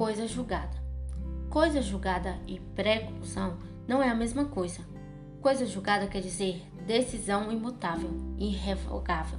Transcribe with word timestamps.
coisa 0.00 0.26
julgada. 0.26 0.82
Coisa 1.50 1.82
julgada 1.82 2.38
e 2.46 2.58
preclusão 2.58 3.58
não 3.86 4.02
é 4.02 4.08
a 4.08 4.14
mesma 4.14 4.46
coisa. 4.46 4.80
Coisa 5.42 5.66
julgada 5.66 6.06
quer 6.06 6.22
dizer 6.22 6.62
decisão 6.86 7.52
imutável, 7.52 8.08
irrevogável. 8.38 9.38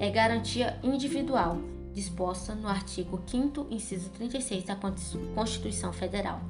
É 0.00 0.10
garantia 0.10 0.80
individual, 0.82 1.58
disposta 1.94 2.56
no 2.56 2.66
artigo 2.66 3.22
5 3.24 3.68
inciso 3.70 4.10
36 4.10 4.64
da 4.64 4.76
Constituição 5.32 5.92
Federal. 5.92 6.40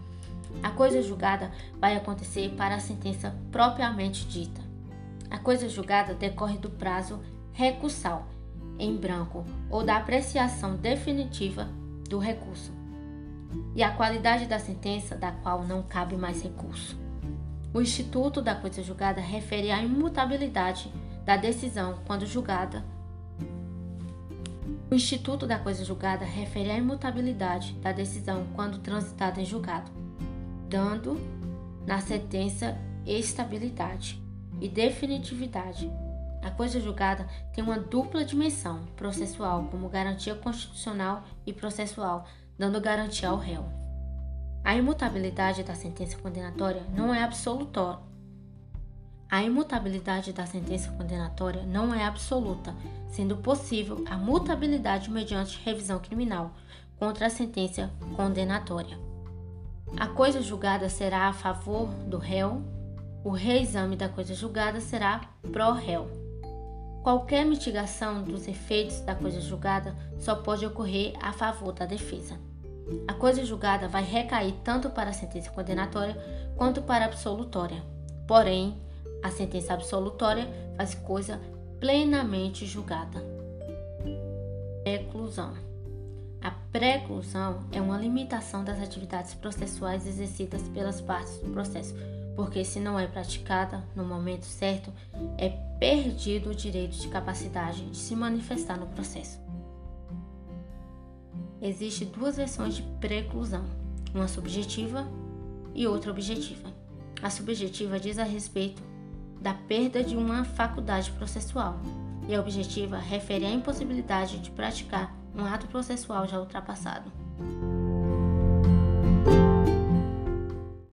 A 0.62 0.70
coisa 0.70 1.02
julgada 1.02 1.52
vai 1.79 1.98
acontecer 1.98 2.55
para 2.56 2.77
a 2.77 2.80
sentença 2.80 3.37
propriamente 3.52 4.27
dita. 4.27 4.62
A 5.30 5.37
coisa 5.37 5.69
julgada 5.69 6.15
decorre 6.15 6.56
do 6.56 6.70
prazo 6.70 7.20
recursal, 7.52 8.27
em 8.79 8.97
branco, 8.97 9.45
ou 9.69 9.84
da 9.84 9.98
apreciação 9.98 10.77
definitiva 10.77 11.69
do 12.09 12.19
recurso, 12.19 12.73
e 13.75 13.83
a 13.83 13.93
qualidade 13.93 14.47
da 14.47 14.59
sentença 14.59 15.15
da 15.15 15.33
qual 15.33 15.65
não 15.65 15.83
cabe 15.83 16.16
mais 16.16 16.43
recurso. 16.43 16.98
O 17.73 17.80
Instituto 17.80 18.41
da 18.41 18.55
Coisa 18.55 18.83
Julgada 18.83 19.20
refere 19.20 19.70
à 19.70 19.83
imutabilidade 19.83 20.93
da 21.25 21.37
decisão 21.37 21.98
quando 22.06 22.27
julgada. 22.27 22.84
O 24.91 24.95
Instituto 24.95 25.47
da 25.47 25.59
Coisa 25.59 25.84
Julgada 25.84 26.25
refere 26.25 26.70
à 26.70 26.79
imutabilidade 26.79 27.75
da 27.75 27.92
decisão 27.92 28.47
quando 28.55 28.79
transitada 28.79 29.41
em 29.41 29.45
julgado, 29.45 29.91
dando 30.69 31.20
na 31.87 32.01
sentença 32.01 32.77
estabilidade 33.06 34.23
e 34.61 34.69
definitividade. 34.69 35.91
A 36.42 36.51
coisa 36.51 36.80
julgada 36.80 37.27
tem 37.53 37.62
uma 37.62 37.78
dupla 37.78 38.25
dimensão 38.25 38.84
processual, 38.97 39.65
como 39.70 39.89
garantia 39.89 40.34
constitucional 40.34 41.25
e 41.47 41.53
processual, 41.53 42.27
dando 42.59 42.81
garantia 42.81 43.28
ao 43.28 43.37
réu. 43.37 43.64
A 44.64 44.75
imutabilidade 44.75 45.62
da 45.62 45.75
sentença 45.75 46.19
condenatória 46.19 46.83
não 46.95 47.15
é 47.15 47.23
absolutória. 47.23 48.00
A 49.31 49.42
imutabilidade 49.42 50.33
da 50.33 50.47
sentença 50.47 50.91
condenatória 50.92 51.62
não 51.62 51.95
é 51.95 52.05
absoluta, 52.05 52.75
sendo 53.09 53.37
possível 53.37 54.03
a 54.09 54.17
mutabilidade 54.17 55.11
mediante 55.11 55.61
revisão 55.65 55.98
criminal 55.98 56.53
contra 56.98 57.27
a 57.27 57.31
sentença 57.31 57.91
condenatória. 58.17 58.98
A 59.97 60.06
coisa 60.06 60.43
julgada 60.43 60.89
será 60.89 61.28
a 61.28 61.33
favor 61.33 61.89
do 62.06 62.19
réu, 62.19 62.62
o 63.22 63.31
reexame 63.31 63.97
da 63.97 64.09
coisa 64.09 64.34
julgada 64.34 64.81
será 64.81 65.20
pró-réu. 65.53 66.28
Qualquer 67.09 67.47
mitigação 67.47 68.23
dos 68.23 68.47
efeitos 68.47 69.01
da 69.01 69.14
coisa 69.14 69.41
julgada 69.41 69.97
só 70.19 70.34
pode 70.34 70.67
ocorrer 70.67 71.15
a 71.23 71.33
favor 71.33 71.73
da 71.73 71.87
defesa. 71.87 72.39
A 73.09 73.15
coisa 73.15 73.47
julgada 73.47 73.89
vai 73.89 74.05
recair 74.05 74.53
tanto 74.62 74.91
para 74.91 75.09
a 75.09 75.12
sentença 75.15 75.48
condenatória 75.48 76.15
quanto 76.55 76.83
para 76.83 77.06
a 77.06 77.09
absolutória. 77.09 77.83
Porém, 78.27 78.77
a 79.23 79.31
sentença 79.31 79.73
absolutória 79.73 80.47
faz 80.77 80.95
coisa 80.97 81.41
plenamente 81.81 82.67
julgada. 82.67 83.25
Preclusão. 84.83 85.55
A 86.43 86.50
preclusão 86.70 87.61
é 87.72 87.81
uma 87.81 87.97
limitação 87.97 88.62
das 88.62 88.83
atividades 88.83 89.33
processuais 89.33 90.06
exercidas 90.06 90.61
pelas 90.69 91.00
partes 91.00 91.39
do 91.39 91.48
processo, 91.53 91.95
porque 92.39 92.64
se 92.64 92.78
não 92.78 92.97
é 92.97 93.05
praticada 93.05 93.83
no 93.97 94.05
momento 94.05 94.44
certo, 94.44 94.92
é 95.36 95.48
perdido 95.81 96.50
o 96.50 96.55
direito 96.55 96.97
de 96.97 97.08
capacidade 97.08 97.91
de 97.91 97.97
se 97.97 98.14
manifestar 98.14 98.78
no 98.78 98.86
processo. 98.86 99.41
Existem 101.61 102.06
duas 102.06 102.36
versões 102.36 102.77
de 102.77 102.83
preclusão, 103.00 103.64
uma 104.14 104.28
subjetiva 104.28 105.04
e 105.75 105.84
outra 105.88 106.12
objetiva. 106.12 106.72
A 107.21 107.28
subjetiva 107.28 107.99
diz 107.99 108.21
a 108.21 108.25
respeito 108.25 108.84
da 109.41 109.55
perda 109.55 110.05
de 110.05 110.16
uma 110.16 110.44
faculdade 110.44 111.10
processual 111.10 111.81
e 112.28 112.37
a 112.37 112.41
objetiva 112.41 112.99
refere 112.99 113.47
à 113.47 113.50
impossibilidade 113.50 114.38
de 114.38 114.53
praticar 114.53 115.12
um 115.34 115.44
ato 115.44 115.66
processual 115.66 116.25
já 116.28 116.38
ultrapassado. 116.38 117.10